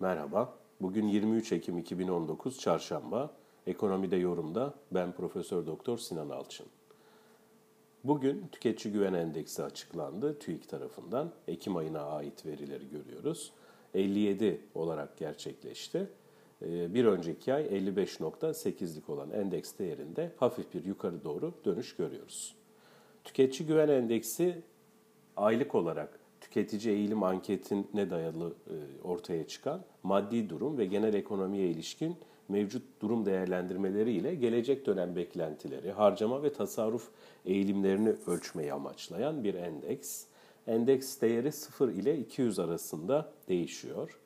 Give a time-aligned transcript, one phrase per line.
[0.00, 0.54] Merhaba.
[0.80, 3.30] Bugün 23 Ekim 2019 Çarşamba.
[3.66, 6.66] Ekonomide yorumda ben Profesör Doktor Sinan Alçın.
[8.04, 11.32] Bugün tüketici güven endeksi açıklandı TÜİK tarafından.
[11.48, 13.52] Ekim ayına ait verileri görüyoruz.
[13.94, 16.08] 57 olarak gerçekleşti.
[16.62, 22.54] Ee, bir önceki ay 55.8'lik olan endeks değerinde hafif bir yukarı doğru dönüş görüyoruz.
[23.24, 24.62] Tüketici güven endeksi
[25.36, 26.25] aylık olarak
[26.56, 32.16] tüketici eğilim anketine dayalı e, ortaya çıkan maddi durum ve genel ekonomiye ilişkin
[32.48, 37.08] mevcut durum değerlendirmeleri ile gelecek dönem beklentileri, harcama ve tasarruf
[37.44, 40.24] eğilimlerini ölçmeyi amaçlayan bir endeks.
[40.66, 44.18] Endeks değeri 0 ile 200 arasında değişiyor.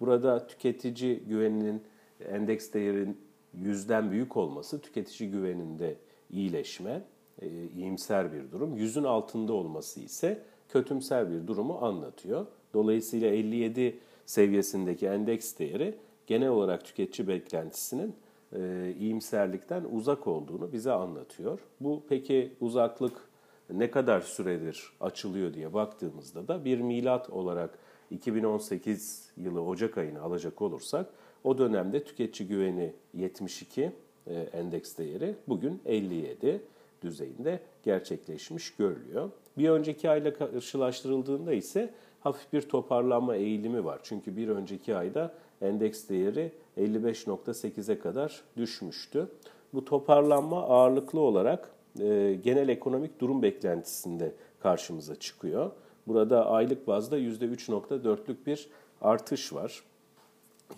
[0.00, 1.82] Burada tüketici güveninin
[2.28, 3.20] endeks değerin
[3.54, 5.96] yüzden büyük olması tüketici güveninde
[6.30, 7.02] iyileşme,
[7.42, 8.76] e, iyimser bir durum.
[8.76, 12.46] Yüzün altında olması ise kötümser bir durumu anlatıyor.
[12.74, 15.94] Dolayısıyla 57 seviyesindeki endeks değeri
[16.26, 18.14] genel olarak tüketici beklentisinin
[18.52, 21.58] e, iyimserlikten uzak olduğunu bize anlatıyor.
[21.80, 23.28] Bu peki uzaklık
[23.70, 27.78] ne kadar süredir açılıyor diye baktığımızda da bir milat olarak
[28.10, 31.06] 2018 yılı Ocak ayını alacak olursak
[31.44, 33.92] o dönemde tüketici güveni 72
[34.26, 36.60] e, endeks değeri bugün 57
[37.02, 39.30] düzeyinde gerçekleşmiş görülüyor.
[39.58, 44.00] Bir önceki ayla karşılaştırıldığında ise hafif bir toparlanma eğilimi var.
[44.02, 49.28] Çünkü bir önceki ayda endeks değeri 55.8'e kadar düşmüştü.
[49.74, 55.70] Bu toparlanma ağırlıklı olarak e, genel ekonomik durum beklentisinde karşımıza çıkıyor.
[56.06, 58.68] Burada aylık bazda %3.4'lük bir
[59.00, 59.82] artış var.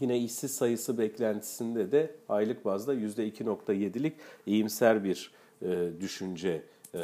[0.01, 5.31] Yine işsiz sayısı beklentisinde de aylık bazda %2.7'lik iyimser bir
[5.63, 6.63] e, düşünce
[6.95, 7.01] e,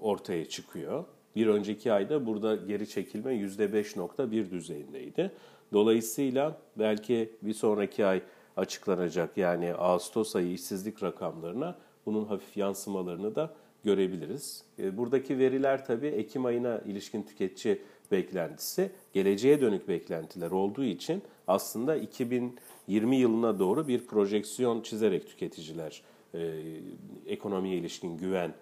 [0.00, 1.04] ortaya çıkıyor.
[1.36, 5.32] Bir önceki ayda burada geri çekilme %5.1 düzeyindeydi.
[5.72, 8.22] Dolayısıyla belki bir sonraki ay
[8.56, 14.64] açıklanacak yani Ağustos ayı işsizlik rakamlarına bunun hafif yansımalarını da görebiliriz.
[14.78, 17.82] E, buradaki veriler tabii Ekim ayına ilişkin tüketici
[18.12, 26.02] beklentisi, geleceğe dönük beklentiler olduğu için aslında 2020 yılına doğru bir projeksiyon çizerek tüketiciler
[26.36, 28.54] e, ekonomiye ilişkin güven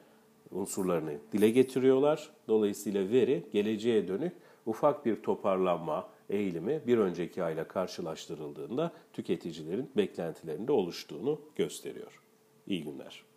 [0.51, 2.31] unsurlarını dile getiriyorlar.
[2.49, 4.33] Dolayısıyla veri geleceğe dönük
[4.67, 12.21] ufak bir toparlanma eğilimi bir önceki ayla karşılaştırıldığında tüketicilerin beklentilerinde oluştuğunu gösteriyor.
[12.67, 13.34] İyi günler.